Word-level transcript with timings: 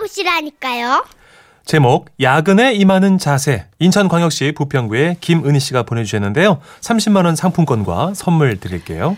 만나보시라니까요. 0.00 1.04
제목 1.64 2.06
야근에 2.20 2.74
임하는 2.74 3.18
자세 3.18 3.66
인천광역시 3.78 4.52
부평구의 4.52 5.18
김은희 5.20 5.60
씨가 5.60 5.84
보내주셨는데요. 5.84 6.60
30만 6.80 7.26
원 7.26 7.36
상품권과 7.36 8.14
선물 8.14 8.58
드릴게요. 8.58 9.16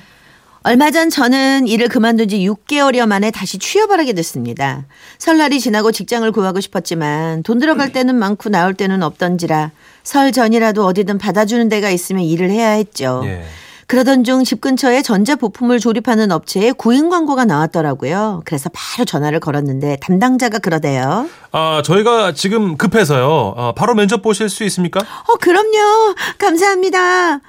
얼마 0.64 0.90
전 0.90 1.10
저는 1.10 1.66
일을 1.66 1.88
그만둔 1.88 2.28
지 2.28 2.38
6개월여 2.38 3.06
만에 3.06 3.30
다시 3.32 3.58
취업을 3.58 3.98
하게 3.98 4.12
됐습니다. 4.12 4.84
설날이 5.18 5.58
지나고 5.58 5.90
직장을 5.90 6.30
구하고 6.30 6.60
싶었지만 6.60 7.42
돈 7.42 7.58
들어갈 7.58 7.90
때는 7.92 8.14
많고 8.14 8.48
나올 8.48 8.74
때는 8.74 9.02
없던지라 9.02 9.72
설 10.04 10.30
전이라도 10.30 10.84
어디든 10.84 11.18
받아주는 11.18 11.68
데가 11.68 11.90
있으면 11.90 12.22
일을 12.22 12.50
해야 12.50 12.70
했죠. 12.70 13.22
예. 13.24 13.44
그러던 13.86 14.24
중 14.24 14.42
집 14.44 14.60
근처에 14.60 15.02
전자 15.02 15.36
부품을 15.36 15.78
조립하는 15.78 16.30
업체에 16.32 16.72
구인 16.72 17.08
광고가 17.10 17.44
나왔더라고요. 17.44 18.42
그래서 18.44 18.70
바로 18.72 19.04
전화를 19.04 19.40
걸었는데 19.40 19.98
담당자가 20.00 20.58
그러대요. 20.58 21.28
아 21.52 21.82
저희가 21.84 22.32
지금 22.32 22.76
급해서요. 22.76 23.26
어, 23.56 23.72
바로 23.76 23.94
면접 23.94 24.22
보실 24.22 24.48
수 24.48 24.64
있습니까? 24.64 25.00
어, 25.00 25.34
그럼요. 25.40 26.14
감사합니다. 26.38 27.40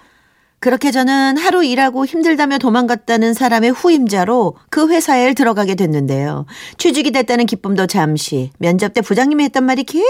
그렇게 0.60 0.92
저는 0.92 1.38
하루 1.38 1.64
일하고 1.64 2.06
힘들다며 2.06 2.58
도망갔다는 2.58 3.34
사람의 3.34 3.72
후임자로 3.72 4.56
그 4.70 4.88
회사에 4.90 5.34
들어가게 5.34 5.76
됐는데요. 5.76 6.46
취직이 6.78 7.12
됐다는 7.12 7.46
기쁨도 7.48 7.88
잠시, 7.88 8.52
면접 8.60 8.94
때 8.94 9.02
부장님이 9.02 9.44
했던 9.46 9.66
말이 9.66 9.84
계속 9.84 10.04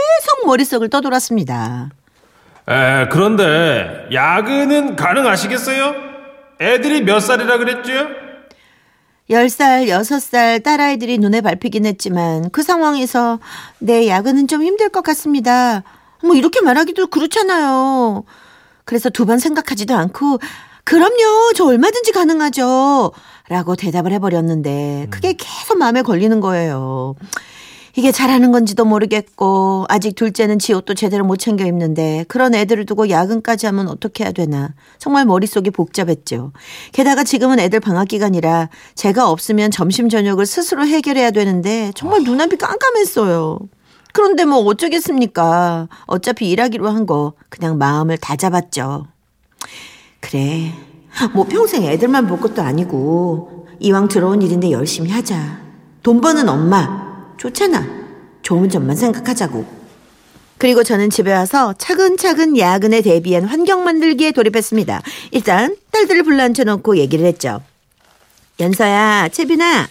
머릿속을 0.46 0.90
떠돌았습니다. 0.92 1.90
에, 2.70 3.08
그런데 3.12 4.08
야근은 4.14 4.96
가능하시겠어요? 4.96 6.13
애들이 6.64 7.02
몇 7.02 7.20
살이라 7.20 7.58
그랬죠? 7.58 7.92
10살, 9.30 9.88
6살 9.88 10.64
딸아이들이 10.64 11.18
눈에 11.18 11.42
밟히긴 11.42 11.86
했지만 11.86 12.50
그 12.52 12.62
상황에서 12.64 13.40
내 13.80 14.08
야근은 14.08 14.48
좀 14.48 14.64
힘들 14.64 14.90
것 14.90 15.02
같습니다. 15.02 15.84
뭐 16.24 16.36
이렇게 16.36 16.62
말하기도 16.62 17.08
그렇잖아요. 17.08 18.24
그래서 18.86 19.10
두 19.10 19.26
번 19.26 19.40
생각하지도 19.40 19.96
않고 19.96 20.40
그럼요, 20.84 21.54
저 21.56 21.66
얼마든지 21.66 22.12
가능하죠. 22.12 23.12
라고 23.50 23.76
대답을 23.76 24.12
해버렸는데 24.14 25.08
그게 25.10 25.34
계속 25.34 25.78
마음에 25.78 26.02
걸리는 26.02 26.40
거예요. 26.42 27.16
이게 27.96 28.12
잘하는 28.12 28.52
건지도 28.52 28.86
모르겠고 28.86 29.86
아직 29.88 30.16
둘째는 30.16 30.58
지 30.58 30.74
옷도 30.74 30.96
제대로 30.96 31.24
못 31.26 31.38
챙겨 31.38 31.64
입는데 31.66 32.26
그런 32.28 32.56
애들을 32.56 32.88
두고 32.88 33.10
야근까지 33.10 33.68
하면 33.68 33.88
어떻게 33.88 34.24
해야 34.24 34.32
되나 34.32 34.74
정말 34.98 35.26
머릿속이 35.26 35.70
복잡했죠. 35.70 36.54
게다가 36.92 37.24
지금은 37.24 37.60
애들 37.60 37.80
방학 37.80 38.08
기간이라 38.08 38.70
제가 38.96 39.30
없으면 39.30 39.70
점심 39.70 40.10
저녁을 40.10 40.48
스스로 40.48 40.88
해결해야 40.88 41.30
되는데 41.32 41.92
정말 41.94 42.24
눈앞이 42.24 42.58
깜깜했어요. 42.58 43.60
그런데 44.12 44.46
뭐 44.46 44.58
어쩌겠습니까. 44.60 45.88
어차피 46.06 46.50
일하기로 46.50 46.90
한 46.90 47.06
거 47.06 47.34
그냥 47.50 47.78
마음을 47.78 48.18
다 48.18 48.36
잡았죠. 48.38 49.08
그래. 50.20 50.72
뭐 51.34 51.46
평생 51.46 51.84
애들만 51.84 52.28
볼 52.28 52.40
것도 52.40 52.62
아니고 52.62 53.68
이왕 53.80 54.08
들어온 54.08 54.42
일인데 54.42 54.72
열심히 54.72 55.12
하자. 55.12 55.60
돈 56.02 56.22
버는 56.22 56.48
엄마 56.48 57.03
좋잖아. 57.38 57.86
좋은 58.42 58.70
점만 58.70 58.96
생각하자고. 58.96 59.84
그리고 60.58 60.84
저는 60.84 61.10
집에 61.10 61.34
와서 61.34 61.74
차근차근 61.78 62.58
야근에 62.58 63.02
대비한 63.02 63.44
환경 63.44 63.84
만들기에 63.84 64.32
돌입했습니다. 64.32 65.02
일단 65.32 65.76
딸들을 65.92 66.24
불러 66.24 66.44
앉혀놓고 66.44 66.98
얘기를 66.98 67.26
했죠. 67.26 67.62
연서야, 68.60 69.30
채빈아, 69.30 69.88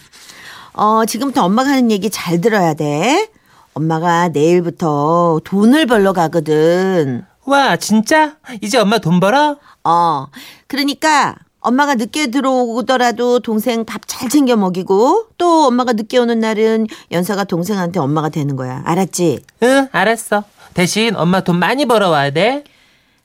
어, 0.75 1.05
지금부터 1.05 1.45
엄마가 1.45 1.71
하는 1.71 1.91
얘기 1.91 2.09
잘 2.09 2.41
들어야 2.41 2.75
돼. 2.75 3.29
엄마가 3.75 4.29
내일부터 4.29 5.41
돈을 5.45 5.87
벌러 5.87 6.13
가거든. 6.13 7.25
와, 7.45 7.77
진짜? 7.77 8.37
이제 8.61 8.79
엄마 8.79 8.99
돈 8.99 9.21
벌어? 9.21 9.59
어, 9.85 10.27
그러니까 10.69 11.37
엄마가 11.63 11.95
늦게 11.95 12.27
들어오더라도 12.29 13.41
동생 13.41 13.85
밥 13.85 14.03
잘 14.07 14.29
챙겨 14.29 14.57
먹이고 14.57 15.27
또 15.39 15.67
엄마가 15.67 15.95
늦게 15.95 16.19
오는 16.19 16.39
날은 16.39 16.87
연서가 17.13 17.45
동생한테 17.45 17.99
엄마가 17.99 18.29
되는 18.29 18.55
거야. 18.57 18.83
알았지? 18.85 19.41
응, 19.63 19.89
알았어. 19.91 20.45
대신 20.75 21.17
엄마 21.17 21.41
돈 21.41 21.59
많이 21.59 21.87
벌어와야 21.87 22.31
돼. 22.31 22.65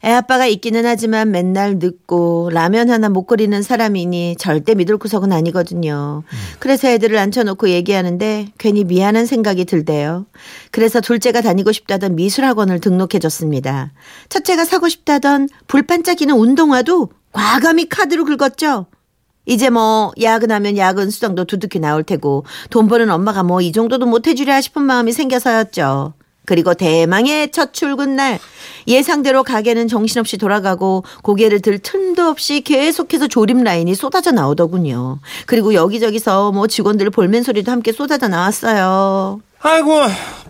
애 0.04 0.12
아빠가 0.12 0.46
있기는 0.46 0.86
하지만 0.86 1.32
맨날 1.32 1.78
늦고 1.80 2.52
라면 2.54 2.90
하나 2.90 3.10
못 3.10 3.26
끓이는 3.26 3.62
사람이니 3.64 4.36
절대 4.38 4.76
믿을 4.76 4.98
구석은 4.98 5.32
아니거든요. 5.34 6.24
그래서 6.60 6.88
애들을 6.88 7.18
앉혀놓고 7.18 7.70
얘기하는데 7.70 8.48
괜히 8.60 8.84
미안한 8.84 9.26
생각이 9.26 9.66
들대요. 9.66 10.26
그래서 10.72 11.02
둘째가 11.02 11.42
다니고 11.42 11.72
싶다던 11.72 12.16
미술학원을 12.16 12.80
등록해줬습니다. 12.80 13.92
첫째가 14.30 14.66
사고 14.66 14.88
싶다던 14.88 15.50
불 15.68 15.82
반짝이는 15.84 16.36
운동화도 16.36 17.10
과감히 17.38 17.88
카드로 17.88 18.26
긁었죠. 18.26 18.88
이제 19.46 19.70
뭐 19.70 20.12
야근하면 20.22 20.76
야근 20.76 21.10
수당도 21.12 21.46
두둑히 21.46 21.80
나올 21.80 22.04
테고 22.04 22.46
돈 22.70 22.88
버는 22.88 23.10
엄마가 23.12 23.44
뭐 23.44 23.62
이 23.62 23.72
정도도 23.72 24.06
못 24.08 24.28
해주랴 24.28 24.60
싶은 24.62 24.82
마음이 24.82 25.12
생겨서였죠. 25.14 26.14
그리고 26.46 26.74
대망의 26.74 27.52
첫 27.52 27.74
출근 27.74 28.16
날 28.16 28.40
예상대로 28.88 29.44
가게는 29.44 29.88
정신없이 29.88 30.38
돌아가고 30.38 31.04
고개를 31.22 31.62
들 31.62 31.78
틈도 31.78 32.24
없이 32.24 32.62
계속해서 32.62 33.28
조립 33.28 33.62
라인이 33.62 33.94
쏟아져 33.96 34.32
나오더군요. 34.32 35.20
그리고 35.46 35.74
여기저기서 35.74 36.54
뭐 36.54 36.68
직원들 36.68 37.10
볼멘 37.10 37.44
소리도 37.44 37.70
함께 37.72 37.92
쏟아져 37.92 38.30
나왔어요. 38.30 39.42
아이고, 39.62 39.92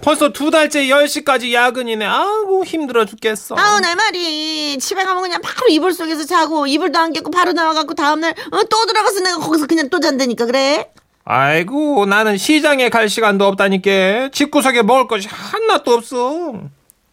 벌써 0.07 0.29
두 0.29 0.51
달째 0.51 0.83
10시까지 0.83 1.51
야근이네. 1.51 2.05
아이고, 2.05 2.63
힘들어 2.63 3.03
죽겠어. 3.03 3.55
아우 3.55 3.81
내 3.81 3.93
말이 3.93 4.77
집에 4.79 5.03
가면 5.03 5.21
그냥 5.21 5.41
바로 5.41 5.67
이불 5.67 5.91
속에서 5.91 6.23
자고 6.23 6.65
이불도 6.65 6.97
안 6.97 7.11
깼고 7.11 7.29
바로 7.29 7.51
나와갖고 7.51 7.93
다음날 7.93 8.31
어, 8.31 8.63
또 8.69 8.85
들어가서 8.85 9.19
내가 9.19 9.39
거기서 9.39 9.67
그냥 9.67 9.89
또 9.89 9.99
잔다니까 9.99 10.45
그래? 10.45 10.89
아이고, 11.25 12.05
나는 12.05 12.37
시장에 12.37 12.87
갈 12.87 13.09
시간도 13.09 13.45
없다니까. 13.47 14.29
집구석에 14.31 14.81
먹을 14.83 15.09
것이 15.09 15.27
하나도 15.29 15.95
없어. 15.95 16.53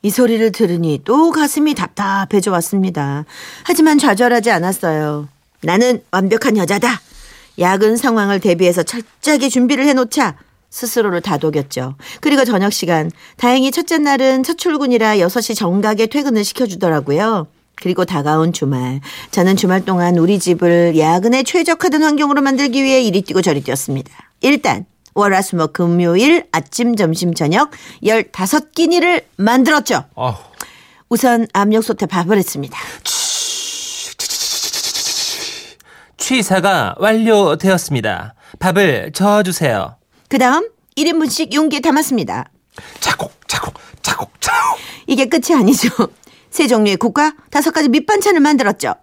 이 0.03 0.11
소리를 0.11 0.53
들으니 0.53 1.01
또 1.05 1.33
가슴이 1.33 1.75
답답해져 1.75 2.53
왔습니다. 2.53 3.25
하지만 3.65 3.99
좌절하지 3.99 4.53
않았어요. 4.53 5.29
나는 5.63 6.01
완벽한 6.13 6.57
여자다. 6.57 7.01
야근 7.59 7.97
상황을 7.97 8.39
대비해서 8.39 8.85
철저하게 8.85 9.49
준비를 9.49 9.85
해놓자 9.85 10.37
스스로를 10.75 11.21
다독였죠. 11.21 11.95
그리고 12.21 12.45
저녁 12.45 12.73
시간 12.73 13.09
다행히 13.37 13.71
첫째 13.71 13.97
날은 13.99 14.43
첫 14.43 14.59
출근이라 14.59 15.19
6시 15.19 15.57
정각에 15.57 16.07
퇴근을 16.07 16.43
시켜주더라고요. 16.43 17.47
그리고 17.77 18.05
다가온 18.05 18.53
주말 18.53 19.01
저는 19.31 19.55
주말 19.55 19.85
동안 19.85 20.19
우리 20.19 20.41
집을 20.41 20.99
야근에 20.99 21.45
최적화된 21.45 22.03
환경으로 22.03 22.43
만들기 22.43 22.83
위해 22.83 23.01
이리 23.03 23.23
뛰고 23.23 23.41
저리 23.41 23.63
뛰었습니다. 23.63 24.11
일단 24.41 24.85
월화수목 25.15 25.73
금요일 25.75 26.49
아침 26.51 26.97
점심 26.97 27.35
저녁 27.35 27.71
15끼니를 28.03 29.23
만들었죠. 29.37 30.05
우선 31.09 31.47
압력솥에 31.53 32.07
밥을 32.07 32.37
했습니다. 32.37 32.77
취사가 36.17 36.97
완료되었습니다. 36.99 38.35
밥을 38.59 39.13
저어주세요. 39.13 39.97
그 40.35 40.39
다음 40.39 40.69
1인분씩 40.97 41.55
용기에 41.55 41.79
담았습니다. 41.79 42.51
차곡 42.99 43.47
차곡 43.47 43.75
차곡 44.03 44.41
차곡. 44.41 44.79
이게 45.07 45.27
끝이 45.27 45.57
아니죠. 45.57 45.89
세 46.51 46.67
종류의 46.67 46.97
국과 46.97 47.35
다섯 47.53 47.71
가지 47.71 47.89
밑반찬을 47.89 48.41
만들었죠. 48.41 48.97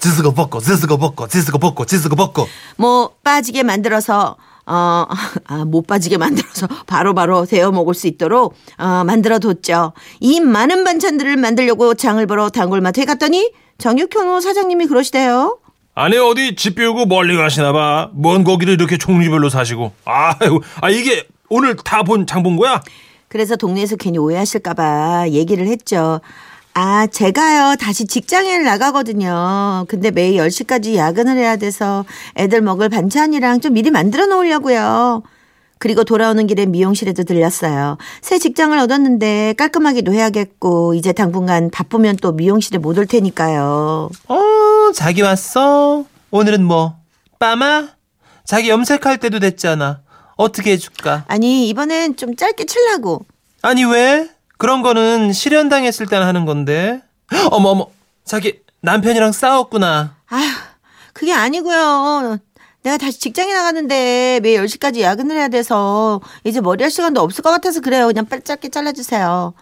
지스고 0.00 0.32
벗고 0.32 0.60
지스고 0.62 0.96
벗고 0.96 1.28
지스고 1.28 1.58
벗고 1.58 1.84
지스고 1.84 2.16
벗고. 2.16 2.48
뭐 2.78 3.12
빠지게 3.22 3.62
만들어서 3.62 4.38
어, 4.64 5.06
아, 5.44 5.64
못 5.66 5.86
빠지게 5.86 6.16
만들어서 6.16 6.66
바로 6.86 7.12
바로 7.12 7.44
데워 7.44 7.70
먹을 7.70 7.92
수 7.92 8.06
있도록 8.06 8.54
어, 8.78 9.04
만들어 9.04 9.40
뒀죠. 9.40 9.92
이 10.20 10.40
많은 10.40 10.84
반찬들을 10.84 11.36
만들려고 11.36 11.92
장을 11.92 12.26
보러 12.26 12.48
단골마트에 12.48 13.04
갔더니 13.04 13.52
정육현호 13.76 14.40
사장님이 14.40 14.86
그러시대요. 14.86 15.58
아니 15.94 16.16
어디 16.18 16.56
집 16.56 16.74
비우고 16.74 17.06
멀리 17.06 17.36
가시나 17.36 17.72
봐. 17.72 18.10
뭔 18.14 18.42
고기를 18.44 18.74
이렇게 18.74 18.98
종류별로 18.98 19.48
사시고. 19.48 19.92
아이고, 20.04 20.60
아 20.80 20.90
이게 20.90 21.26
오늘 21.48 21.76
다 21.76 22.02
본 22.02 22.26
장본 22.26 22.56
거야? 22.56 22.82
그래서 23.28 23.56
동네에서 23.56 23.96
괜히 23.96 24.18
오해하실까봐 24.18 25.26
얘기를 25.30 25.66
했죠. 25.66 26.20
아, 26.76 27.06
제가요, 27.06 27.76
다시 27.80 28.04
직장에 28.06 28.58
나가거든요. 28.58 29.84
근데 29.88 30.10
매일 30.10 30.36
10시까지 30.40 30.96
야근을 30.96 31.36
해야 31.36 31.54
돼서 31.56 32.04
애들 32.36 32.60
먹을 32.62 32.88
반찬이랑 32.88 33.60
좀 33.60 33.74
미리 33.74 33.92
만들어 33.92 34.26
놓으려고요. 34.26 35.22
그리고 35.78 36.02
돌아오는 36.02 36.44
길에 36.48 36.66
미용실에도 36.66 37.22
들렸어요. 37.24 37.98
새 38.22 38.38
직장을 38.38 38.76
얻었는데 38.76 39.54
깔끔하기도 39.56 40.12
해야겠고, 40.12 40.94
이제 40.94 41.12
당분간 41.12 41.70
바쁘면 41.70 42.16
또 42.16 42.32
미용실에 42.32 42.78
못 42.78 42.98
올 42.98 43.06
테니까요. 43.06 44.08
어, 44.28 44.34
자기 44.92 45.22
왔어? 45.22 46.04
오늘은 46.30 46.64
뭐? 46.64 46.96
빠마? 47.38 47.88
자기 48.44 48.68
염색할 48.68 49.18
때도 49.18 49.38
됐잖아. 49.38 50.00
어떻게 50.36 50.72
해줄까? 50.72 51.24
아니, 51.28 51.68
이번엔 51.68 52.16
좀 52.16 52.36
짧게 52.36 52.66
칠라고. 52.66 53.24
아니 53.62 53.84
왜? 53.84 54.28
그런 54.58 54.82
거는 54.82 55.32
실현당했을 55.32 56.06
때나 56.06 56.26
하는 56.26 56.44
건데. 56.44 57.02
어머 57.50 57.70
어머 57.70 57.86
자기 58.24 58.60
남편이랑 58.82 59.32
싸웠구나. 59.32 60.16
아휴, 60.28 60.42
그게 61.12 61.32
아니고요. 61.32 62.38
내가 62.82 62.98
다시 62.98 63.18
직장에 63.18 63.54
나가는데 63.54 64.40
매일 64.42 64.62
10시까지 64.62 65.00
야근을 65.00 65.36
해야 65.36 65.48
돼서 65.48 66.20
이제 66.44 66.60
머리 66.60 66.82
할 66.84 66.90
시간도 66.90 67.20
없을 67.22 67.42
것 67.42 67.50
같아서 67.50 67.80
그래요. 67.80 68.06
그냥 68.06 68.26
빨리 68.26 68.42
짧게 68.42 68.68
잘라주세요. 68.68 69.54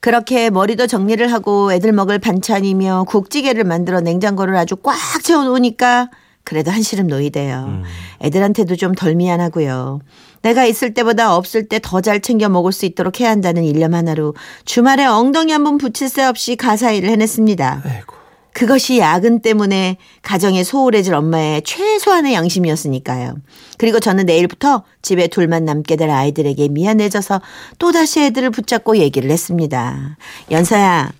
그렇게 0.00 0.48
머리도 0.50 0.86
정리를 0.86 1.30
하고 1.32 1.72
애들 1.72 1.92
먹을 1.92 2.18
반찬이며 2.18 3.04
국찌개를 3.08 3.64
만들어 3.64 4.00
냉장고를 4.00 4.56
아주 4.56 4.76
꽉 4.76 4.96
채워놓으니까 5.22 6.10
그래도 6.42 6.70
한시름 6.70 7.06
놓이대요. 7.06 7.82
애들한테도 8.22 8.76
좀 8.76 8.94
덜 8.94 9.14
미안하고요. 9.14 10.00
내가 10.42 10.64
있을 10.64 10.94
때보다 10.94 11.36
없을 11.36 11.68
때 11.68 11.78
더 11.80 12.00
잘 12.00 12.20
챙겨 12.20 12.48
먹을 12.48 12.72
수 12.72 12.86
있도록 12.86 13.20
해야 13.20 13.28
한다는 13.30 13.62
일념 13.64 13.92
하나로 13.94 14.34
주말에 14.64 15.04
엉덩이 15.04 15.52
한 15.52 15.64
번 15.64 15.76
붙일 15.76 16.08
새 16.08 16.24
없이 16.24 16.56
가사 16.56 16.92
일을 16.92 17.10
해냈습니다. 17.10 17.82
아이고. 17.84 18.14
그것이 18.52 18.98
야근 18.98 19.40
때문에 19.40 19.96
가정에 20.22 20.64
소홀해질 20.64 21.14
엄마의 21.14 21.62
최소한의 21.62 22.34
양심이었으니까요. 22.34 23.36
그리고 23.78 24.00
저는 24.00 24.26
내일부터 24.26 24.82
집에 25.02 25.28
둘만 25.28 25.64
남게 25.64 25.96
될 25.96 26.10
아이들에게 26.10 26.68
미안해져서 26.68 27.40
또다시 27.78 28.20
애들을 28.20 28.50
붙잡고 28.50 28.96
얘기를 28.98 29.30
했습니다. 29.30 30.16
연서야, 30.50 31.12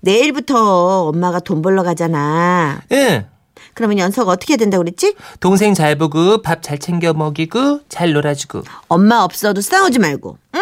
내일부터 0.00 1.08
엄마가 1.08 1.40
돈 1.40 1.62
벌러 1.62 1.82
가잖아. 1.82 2.80
예. 2.92 3.26
그러면 3.74 3.98
연서가 3.98 4.32
어떻게 4.32 4.52
해야 4.54 4.58
된다고 4.58 4.84
그랬지? 4.84 5.16
동생 5.40 5.74
잘 5.74 5.96
보고 5.98 6.40
밥 6.40 6.62
잘 6.62 6.78
챙겨 6.78 7.12
먹이고 7.12 7.80
잘 7.88 8.12
놀아주고. 8.12 8.62
엄마 8.88 9.18
없어도 9.22 9.60
싸우지 9.60 9.98
말고, 9.98 10.38
응? 10.54 10.60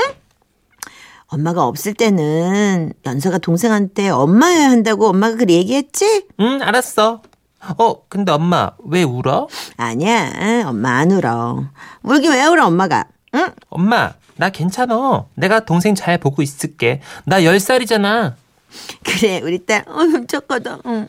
엄마가 1.35 1.65
없을 1.67 1.95
때는 1.95 2.93
연서가 3.05 3.39
동생한테 3.39 4.09
엄마여야 4.09 4.71
한다고 4.71 5.09
엄마가 5.09 5.35
그렇게 5.35 5.55
얘기했지? 5.55 6.27
응 6.41 6.63
알았어. 6.63 7.23
어 7.79 8.09
근데 8.09 8.31
엄마 8.31 8.71
왜 8.87 9.03
울어? 9.03 9.49
아니야, 9.77 10.65
엄마 10.67 10.99
안 10.99 11.11
울어. 11.11 11.65
울긴 12.03 12.33
왜 12.33 12.45
울어, 12.47 12.67
엄마가? 12.67 13.07
응? 13.35 13.49
엄마 13.69 14.13
나 14.37 14.51
괜찮아. 14.51 15.27
내가 15.35 15.65
동생 15.65 15.95
잘 15.95 16.19
보고 16.19 16.43
있을게. 16.43 17.01
나 17.25 17.41
10살이잖아. 17.41 18.35
그래, 19.05 19.41
우리 19.45 19.65
딸, 19.65 19.85
어, 19.87 20.01
훔쳤거든. 20.01 20.79
응. 20.87 21.07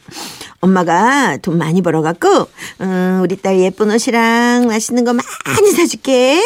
엄마가 0.62 1.38
돈 1.38 1.58
많이 1.58 1.82
벌어갖고, 1.82 2.48
음, 2.82 3.20
우리 3.24 3.36
딸 3.42 3.60
예쁜 3.60 3.90
옷이랑 3.90 4.68
맛있는 4.68 5.04
거 5.04 5.14
많이 5.14 5.72
사줄게. 5.72 6.40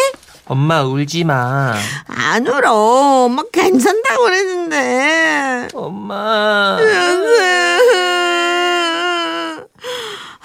엄마 0.50 0.82
울지 0.84 1.26
마. 1.26 1.76
안 2.08 2.48
울어. 2.48 3.26
엄마 3.26 3.44
괜찮다고 3.52 4.24
그랬는데. 4.24 5.68
엄마. 5.76 6.78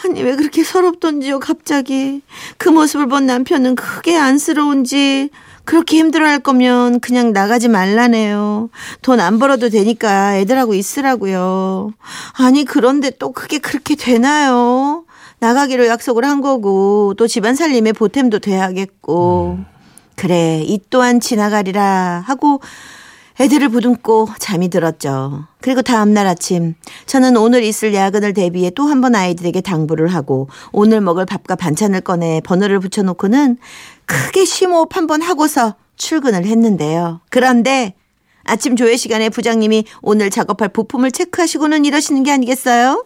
아니, 0.05 0.23
왜 0.23 0.37
그렇게 0.37 0.62
서럽던지요, 0.62 1.41
갑자기. 1.41 2.21
그 2.59 2.69
모습을 2.69 3.06
본 3.09 3.25
남편은 3.25 3.77
크게 3.77 4.15
안쓰러운지, 4.19 5.31
그렇게 5.65 5.97
힘들어 5.97 6.27
할 6.29 6.41
거면 6.41 7.01
그냥 7.01 7.33
나가지 7.33 7.69
말라네요. 7.69 8.69
돈 9.01 9.19
안 9.21 9.39
벌어도 9.39 9.71
되니까 9.71 10.37
애들하고 10.37 10.75
있으라고요. 10.75 11.93
아니, 12.35 12.67
그런데 12.67 13.09
또 13.19 13.33
그게 13.33 13.56
그렇게 13.59 13.95
되나요? 13.95 15.05
나가기로 15.39 15.87
약속을 15.87 16.27
한 16.27 16.43
거고, 16.43 17.15
또 17.17 17.27
집안 17.27 17.55
살림에 17.55 17.93
보탬도 17.93 18.41
돼야겠고. 18.41 19.61
그래, 20.16 20.62
이 20.64 20.81
또한 20.90 21.20
지나가리라 21.20 22.22
하고 22.26 22.61
애들을 23.40 23.69
부둥고 23.70 24.28
잠이 24.38 24.69
들었죠. 24.69 25.46
그리고 25.61 25.82
다음날 25.82 26.26
아침 26.26 26.75
저는 27.06 27.37
오늘 27.37 27.64
있을 27.64 27.93
야근을 27.93 28.32
대비해 28.32 28.70
또 28.70 28.84
한 28.87 29.00
번 29.00 29.16
아이들에게 29.16 29.61
당부를 29.61 30.08
하고 30.08 30.49
오늘 30.70 31.00
먹을 31.00 31.26
밥과 31.26 31.56
반찬을 31.56 32.02
꺼내 32.02 32.40
번호를 32.44 32.78
붙여놓고는 32.78 33.58
크게 34.06 34.44
심호흡 34.44 34.96
한 34.96 35.08
번 35.08 35.20
하고서 35.20 35.75
출근을 35.96 36.46
했는데요. 36.46 37.20
그런데 37.28 37.94
아침 38.44 38.76
조회 38.76 38.96
시간에 38.96 39.31
부장님이 39.31 39.84
오늘 40.00 40.31
작업할 40.31 40.69
부품을 40.69 41.10
체크하시고는 41.10 41.84
이러시는 41.87 42.22
게 42.22 42.31
아니겠어요? 42.31 43.05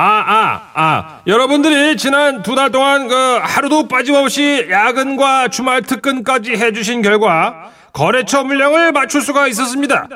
아, 0.00 0.04
아, 0.04 0.60
아. 0.74 1.20
여러분들이 1.26 1.96
지난 1.96 2.42
두 2.44 2.54
달 2.54 2.70
동안 2.70 3.08
그 3.08 3.38
하루도 3.42 3.88
빠짐없이 3.88 4.68
야근과 4.70 5.48
주말 5.48 5.82
특근까지 5.82 6.52
해주신 6.52 7.02
결과 7.02 7.70
거래처 7.92 8.44
물량을 8.44 8.92
맞출 8.92 9.20
수가 9.22 9.48
있었습니다. 9.48 10.06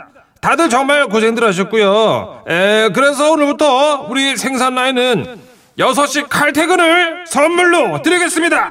다들 0.41 0.69
정말 0.69 1.07
고생들 1.07 1.45
하셨고요. 1.47 2.45
에, 2.49 2.89
그래서 2.95 3.33
오늘부터 3.33 4.07
우리 4.09 4.37
생산 4.37 4.75
라인은 4.77 5.41
6시 5.79 6.27
칼퇴근을 6.29 7.25
선물로 7.27 8.03
드리겠습니다. 8.03 8.71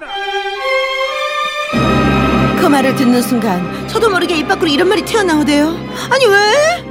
그 2.59 2.65
말을 2.67 2.95
듣는 2.95 3.21
순간 3.21 3.87
저도 3.87 4.09
모르게 4.09 4.37
입 4.37 4.47
밖으로 4.47 4.67
이런 4.67 4.87
말이 4.87 5.01
튀어나오대요. 5.01 5.67
아니 6.11 6.25
왜? 6.25 6.85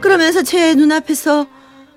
그러면서 0.00 0.42
제 0.42 0.74
눈앞에서 0.74 1.46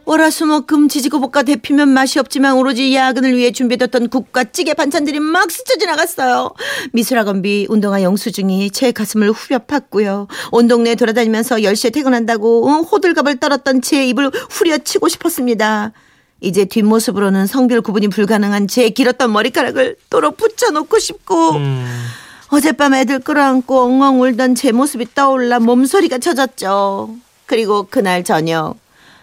월화수목금 0.06 0.89
지지고볶아 0.89 1.44
데피면 1.44 1.89
맛이 1.89 2.19
없지만 2.19 2.53
오로지 2.53 2.94
야근을 2.95 3.38
위해 3.38 3.51
준비됐던 3.51 4.09
국과 4.09 4.45
찌개 4.45 4.74
반찬들이 4.74 5.19
막 5.19 5.51
스쳐 5.51 5.77
지나갔어요. 5.77 6.51
미술학원비 6.94 7.68
운동화 7.69 8.01
영수증이 8.01 8.71
제 8.71 8.92
가슴을 8.92 9.31
후벼 9.31 9.59
팠고요. 9.59 10.27
온 10.51 10.68
동네 10.68 10.95
돌아다니면서 10.95 11.57
10시에 11.57 11.94
퇴근한다고 11.94 12.68
어, 12.68 12.81
호들갑을 12.81 13.39
떨었던 13.39 13.81
제 13.81 14.06
입을 14.07 14.31
후려치고 14.50 15.07
싶었습니다. 15.07 15.92
이제 16.42 16.65
뒷모습으로는 16.65 17.45
성별 17.45 17.81
구분이 17.81 18.07
불가능한 18.07 18.68
제 18.68 18.89
길었던 18.89 19.31
머리카락을 19.31 19.95
도로 20.09 20.31
붙여놓고 20.31 20.98
싶고 20.98 21.51
음, 21.51 21.86
어젯밤 22.48 22.95
애들 22.95 23.19
끌어안고 23.19 23.80
엉엉 23.80 24.21
울던 24.21 24.56
제 24.56 24.71
모습이 24.71 25.13
떠올라 25.13 25.59
몸소리가 25.59 26.18
쳐졌죠. 26.18 27.15
그리고 27.45 27.86
그날 27.89 28.24
저녁 28.24 28.81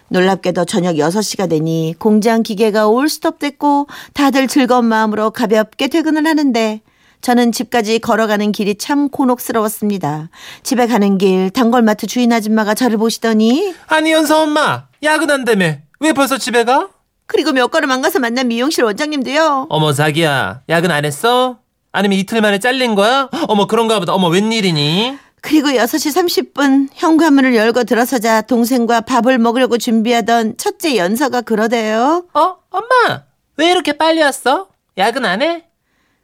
놀랍게도 0.09 0.65
저녁 0.65 0.95
6시가 0.95 1.49
되니 1.49 1.95
공장 1.99 2.43
기계가 2.43 2.87
올스톱 2.87 3.39
됐고 3.39 3.87
다들 4.13 4.47
즐거운 4.47 4.85
마음으로 4.85 5.31
가볍게 5.31 5.87
퇴근을 5.87 6.25
하는데 6.25 6.81
저는 7.21 7.51
집까지 7.51 7.99
걸어가는 7.99 8.51
길이 8.51 8.75
참 8.75 9.09
곤혹스러웠습니다. 9.09 10.29
집에 10.63 10.87
가는 10.87 11.17
길 11.17 11.49
단골마트 11.49 12.07
주인 12.07 12.31
아줌마가 12.31 12.73
저를 12.73 12.97
보시더니 12.97 13.73
아니 13.87 14.11
연서 14.11 14.43
엄마 14.43 14.85
야근한다며 15.03 15.77
왜 15.99 16.13
벌써 16.13 16.37
집에 16.37 16.63
가? 16.63 16.89
그리고 17.25 17.51
몇 17.51 17.69
걸음 17.69 17.91
안 17.91 18.01
가서 18.01 18.19
만난 18.19 18.47
미용실 18.47 18.83
원장님도요. 18.85 19.67
어머 19.69 19.93
자기야 19.93 20.61
야근 20.69 20.91
안 20.91 21.05
했어? 21.05 21.59
아니면 21.91 22.17
이틀 22.19 22.41
만에 22.41 22.59
잘린 22.59 22.95
거야? 22.95 23.29
어머 23.47 23.67
그런가 23.67 23.99
보다. 23.99 24.13
어머 24.13 24.27
웬일이니? 24.29 25.17
그리고 25.41 25.69
6시 25.69 26.53
30분 26.53 26.89
현관문을 26.93 27.55
열고 27.55 27.85
들어서자 27.85 28.41
동생과 28.41 29.01
밥을 29.01 29.37
먹으려고 29.37 29.77
준비하던 29.77 30.57
첫째 30.57 30.97
연서가 30.97 31.41
그러대요. 31.41 32.25
어 32.33 32.55
엄마 32.69 33.23
왜 33.57 33.71
이렇게 33.71 33.93
빨리 33.97 34.21
왔어? 34.21 34.67
야근 34.97 35.25
안 35.25 35.41
해? 35.41 35.63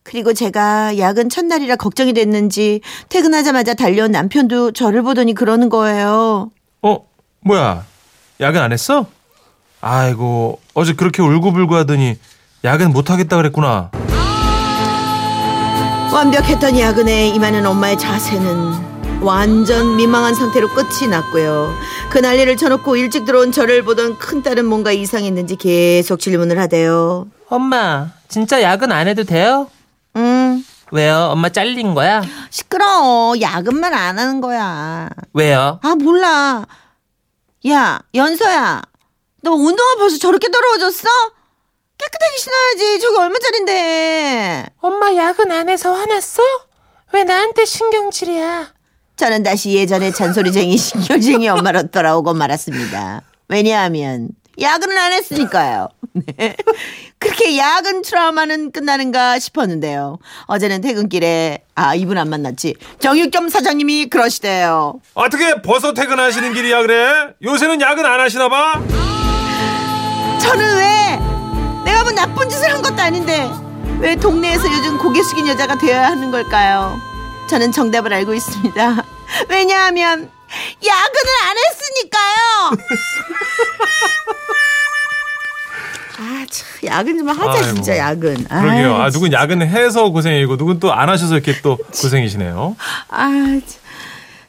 그리고 0.03 0.34
제가 0.34 0.98
야근 0.98 1.29
첫날이라 1.29 1.77
걱정이 1.77 2.13
됐는지 2.13 2.81
퇴근하자마자 3.10 3.74
달려온 3.74 4.12
남편도 4.12 4.72
저를 4.72 5.01
보더니 5.01 5.34
그러는 5.34 5.69
거예요. 5.69 6.51
어 6.81 6.98
뭐야 7.41 7.86
야근 8.41 8.62
안 8.62 8.72
했어? 8.72 9.07
아이고 9.81 10.60
어제 10.74 10.93
그렇게 10.93 11.22
울고불고 11.22 11.75
하더니 11.75 12.17
야근 12.63 12.91
못 12.91 13.10
하겠다 13.10 13.38
그랬구나. 13.38 13.91
완벽했던 16.13 16.79
야근에 16.79 17.27
임하는 17.29 17.65
엄마의 17.65 17.98
자세는 17.98 18.94
완전 19.25 19.96
민망한 19.98 20.36
상태로 20.36 20.70
끝이 20.70 21.08
났고요. 21.10 21.74
그 22.12 22.20
난리를 22.20 22.55
쳐놓고 22.58 22.96
일찍 22.96 23.25
들어온 23.25 23.51
저를 23.51 23.84
보던 23.84 24.20
큰딸은 24.20 24.65
뭔가 24.65 24.91
이상했는지 24.91 25.55
계속 25.55 26.20
질문을 26.20 26.60
하대요. 26.60 27.25
엄마 27.50 28.12
진짜 28.27 28.62
야근 28.62 28.91
안 28.91 29.08
해도 29.08 29.24
돼요? 29.24 29.67
음, 30.15 30.63
왜요? 30.91 31.29
엄마 31.32 31.50
잘린 31.50 31.96
거야? 31.96 32.22
시끄러워. 32.51 33.41
야근만 33.41 33.96
안 33.96 34.20
하는 34.20 34.41
거야. 34.41 35.10
왜요? 35.34 35.79
아, 35.82 35.96
몰라. 35.96 36.67
야, 37.67 38.00
연서야. 38.13 38.84
너 39.41 39.51
운동화 39.53 39.96
벌써 39.96 40.20
저렇게 40.20 40.51
더러워졌어? 40.51 41.08
깨끗하게 41.98 42.38
신어야지. 42.38 43.00
저기 43.00 43.17
얼마짜린데. 43.17 44.65
엄마 44.82 45.15
야근 45.15 45.51
안 45.51 45.67
해서 45.67 45.94
화났어? 45.94 46.44
왜 47.13 47.24
나한테 47.24 47.65
신경질이야? 47.65 48.75
저는 49.17 49.43
다시 49.43 49.74
예전의 49.74 50.13
잔소리쟁이 50.13 50.77
신경쟁이 50.77 51.48
엄마로 51.50 51.88
돌아오고 51.88 52.34
말았습니다. 52.34 53.22
왜냐하면 53.48 54.29
야근을 54.60 54.98
안 54.98 55.13
했으니까요. 55.13 55.89
네. 56.38 56.55
그렇게 57.19 57.57
야근 57.57 58.01
트라우마는 58.01 58.72
끝나는가 58.72 59.39
싶었는데요. 59.39 60.17
어제는 60.45 60.81
퇴근길에 60.81 61.60
아 61.75 61.95
이분 61.95 62.17
안 62.17 62.29
만났지. 62.29 62.75
정육점 63.00 63.50
사장님이 63.50 64.07
그러시대요. 64.07 65.00
어떻게 65.13 65.62
벌써 65.62 65.93
퇴근하시는 65.93 66.53
길이야 66.53 66.81
그래? 66.81 67.07
요새는 67.43 67.81
야근 67.81 68.05
안 68.05 68.19
하시나 68.19 68.48
봐? 68.50 68.81
저는 70.41 70.75
왜 70.77 71.19
내가 71.86 72.03
뭐 72.03 72.12
나쁜 72.12 72.48
짓을 72.50 72.72
한 72.72 72.81
것도 72.81 73.01
아닌데 73.01 73.50
왜 74.00 74.15
동네에서 74.15 74.63
요즘 74.72 74.98
고개 74.98 75.22
숙인 75.24 75.48
여자가 75.48 75.77
되어야 75.77 76.07
하는 76.12 76.31
걸까요? 76.31 77.00
저는 77.49 77.71
정답을 77.71 78.11
알고 78.13 78.33
있습니다. 78.33 79.03
왜냐하면 79.49 80.29
야근을 80.83 81.33
안 81.43 81.55
했으니까요. 81.57 82.71
아, 86.17 86.45
참, 86.49 86.65
야근 86.85 87.17
좀 87.17 87.27
하자, 87.29 87.51
아이고. 87.51 87.63
진짜, 87.75 87.97
야근. 87.97 88.45
그러게요. 88.45 88.95
아, 88.95 89.09
누군 89.09 89.33
야근해서 89.33 90.09
고생이고 90.09 90.55
누군 90.57 90.79
또 90.79 90.91
안 90.93 91.09
하셔서 91.09 91.35
이렇게 91.35 91.59
또 91.61 91.75
고생이시네요. 91.77 92.75
아, 93.09 93.27
참. 93.29 93.85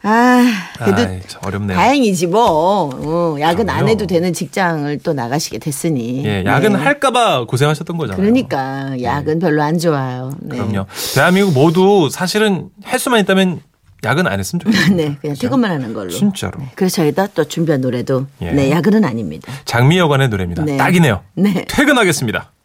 아, 0.09 0.41
그래도 0.77 1.01
아이, 1.01 1.19
참 1.27 1.41
어렵네요. 1.43 1.75
다행이지 1.77 2.27
뭐. 2.27 2.89
어, 2.93 3.37
야근 3.39 3.69
안 3.69 3.77
그럼요. 3.77 3.89
해도 3.91 4.07
되는 4.07 4.31
직장을 4.31 4.97
또 4.99 5.13
나가시게 5.13 5.57
됐으니. 5.59 6.23
예, 6.25 6.43
야근 6.45 6.73
네. 6.73 6.79
할까봐 6.79 7.45
고생하셨던 7.45 7.97
거잖아요. 7.97 8.21
그러니까 8.21 8.95
야근 9.01 9.39
별로 9.39 9.61
안 9.63 9.77
좋아요. 9.77 10.31
네. 10.39 10.57
그럼요. 10.57 10.85
대한민국 11.13 11.53
모두 11.53 12.09
사실은 12.09 12.69
할 12.83 12.99
수만 12.99 13.19
있다면 13.19 13.59
야근 14.05 14.27
안 14.27 14.39
했으면 14.39 14.61
좋겠어요. 14.61 14.95
네, 14.95 15.17
그냥 15.19 15.35
퇴근만 15.37 15.71
하는 15.71 15.93
걸로. 15.93 16.09
진짜로. 16.09 16.59
그래서 16.75 16.97
저희가 16.97 17.27
또 17.33 17.43
준비한 17.43 17.81
노래도 17.81 18.27
예. 18.41 18.51
네, 18.51 18.71
야근은 18.71 19.03
아닙니다. 19.03 19.51
장미여관의 19.65 20.29
노래입니다. 20.29 20.63
네. 20.63 20.77
딱이네요. 20.77 21.21
네. 21.35 21.65
퇴근하겠습니다. 21.67 22.51